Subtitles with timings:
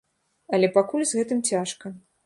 [0.57, 1.97] Але пакуль з гэтым цяжка.